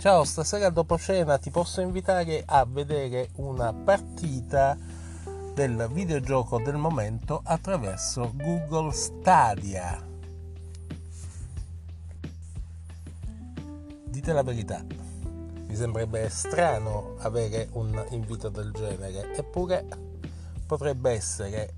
[0.00, 4.74] Ciao, stasera dopo cena ti posso invitare a vedere una partita
[5.52, 10.02] del videogioco del momento attraverso Google Stadia.
[14.06, 14.82] Dite la verità,
[15.66, 19.86] mi sembrerebbe strano avere un invito del genere, eppure
[20.66, 21.74] potrebbe essere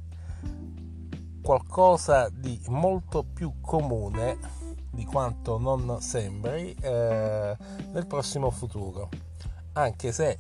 [1.43, 4.62] qualcosa di molto più comune
[4.93, 7.57] di quanto non sembri eh,
[7.93, 9.09] nel prossimo futuro.
[9.73, 10.39] Anche se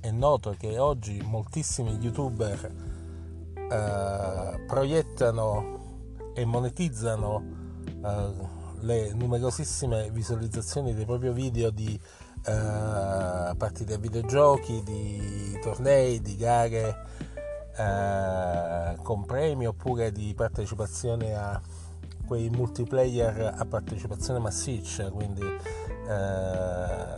[0.00, 2.72] è noto che oggi moltissimi youtuber
[3.54, 5.78] eh, proiettano
[6.34, 7.42] e monetizzano
[8.04, 11.98] eh, le numerosissime visualizzazioni dei propri video di
[12.44, 17.06] eh, partite a videogiochi, di tornei, di gare
[17.76, 21.60] eh, con premi oppure di partecipazione a
[22.30, 27.08] quei multiplayer a partecipazione massiccia, quindi eh,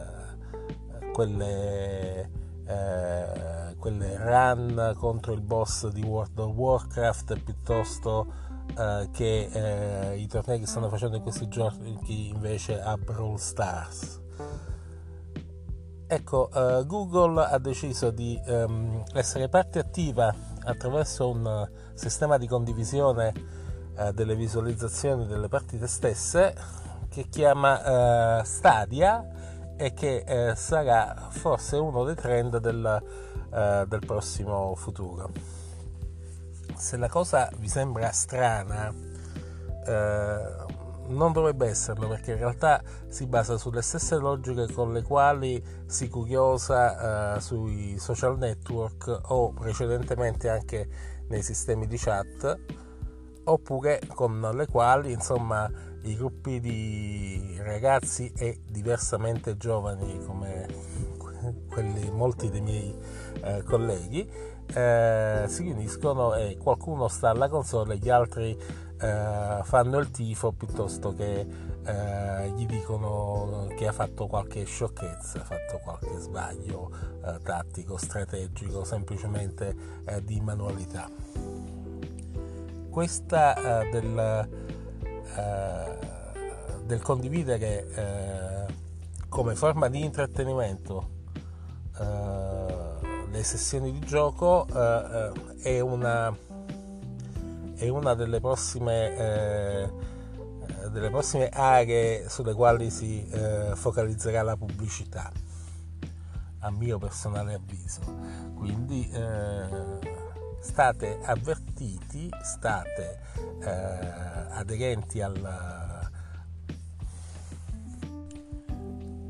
[1.13, 2.31] quelle,
[2.65, 8.33] eh, quelle run contro il boss di World of Warcraft piuttosto
[8.75, 11.95] eh, che eh, i tornei che stanno facendo in questi giorni
[12.31, 14.19] invece a Brawl Stars.
[16.07, 23.63] Ecco, uh, Google ha deciso di um, essere parte attiva attraverso un sistema di condivisione
[23.97, 26.55] eh, delle visualizzazioni delle partite stesse
[27.09, 29.27] che chiama eh, Stadia
[29.77, 33.03] e che eh, sarà forse uno dei trend del,
[33.53, 35.31] eh, del prossimo futuro.
[36.75, 38.93] Se la cosa vi sembra strana,
[39.87, 45.63] eh, non dovrebbe esserlo perché in realtà si basa sulle stesse logiche con le quali
[45.87, 50.89] si curiosa eh, sui social network o precedentemente anche
[51.29, 52.59] nei sistemi di chat
[53.45, 55.71] oppure con le quali insomma
[56.03, 60.67] i gruppi di ragazzi e diversamente giovani come
[61.69, 62.97] quelli molti dei miei
[63.43, 64.29] eh, colleghi
[64.75, 68.57] eh, si riuniscono e qualcuno sta alla console e gli altri
[69.01, 71.47] eh, fanno il tifo piuttosto che
[71.85, 76.91] eh, gli dicono che ha fatto qualche sciocchezza, ha fatto qualche sbaglio
[77.25, 81.11] eh, tattico, strategico, semplicemente eh, di manualità
[82.93, 84.49] questa uh, del,
[85.35, 88.73] uh, del, condividere uh,
[89.31, 91.21] come forma di intrattenimento
[93.31, 94.67] le sessioni di gioco
[95.63, 96.37] è una,
[97.77, 99.91] è una delle prossime
[100.91, 103.25] delle prossime aree sulle quali si
[103.75, 105.31] focalizzerà la pubblicità
[106.59, 108.01] a mio personale avviso.
[108.55, 109.09] Quindi
[110.63, 113.19] state avvertiti, state
[113.61, 116.11] eh, aderenti al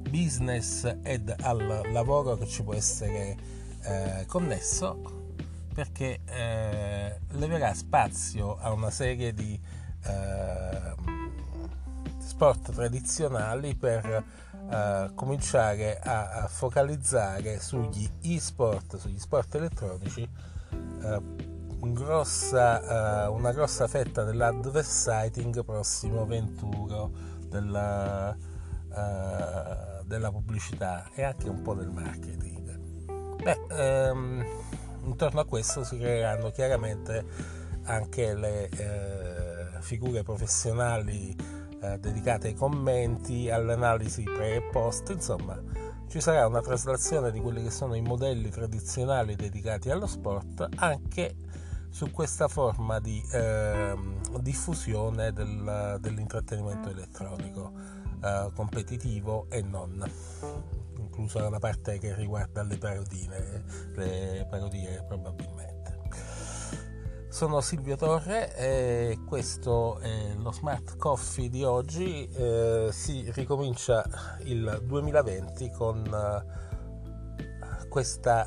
[0.09, 3.37] business ed al lavoro che ci può essere
[3.83, 5.21] eh, connesso
[5.73, 9.59] perché eh, leverà spazio a una serie di
[10.05, 10.95] eh,
[12.19, 14.25] sport tradizionali per
[14.71, 20.53] eh, cominciare a, a, focalizzare sugli e-sport, sugli sport elettronici eh,
[21.05, 27.11] un grossa, eh, una grossa fetta dell'advertising prossimo venturo
[27.49, 32.79] della, eh, della pubblicità e anche un po' del marketing.
[33.43, 34.45] Beh, ehm,
[35.05, 37.25] intorno a questo si creeranno chiaramente
[37.85, 41.37] anche le eh, figure professionali
[41.83, 45.61] eh, dedicate ai commenti, all'analisi pre e post, insomma
[46.13, 51.37] ci sarà una traslazione di quelli che sono i modelli tradizionali dedicati allo sport anche
[51.89, 53.97] su questa forma di eh,
[54.41, 57.73] diffusione del, dell'intrattenimento elettronico
[58.23, 60.05] eh, competitivo e non
[60.99, 63.65] inclusa la parte che riguarda le parodine
[63.95, 65.72] le parodie probabilmente
[67.43, 72.29] sono Silvio Torre e questo è lo Smart Coffee di oggi.
[72.29, 74.09] Eh, si ricomincia
[74.45, 78.47] il 2020 con eh, questa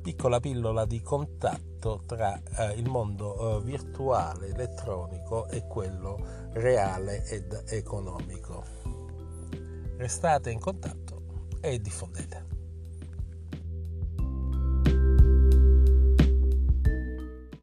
[0.00, 7.64] piccola pillola di contatto tra eh, il mondo eh, virtuale, elettronico e quello reale ed
[7.66, 8.62] economico.
[9.96, 12.51] Restate in contatto e diffondete.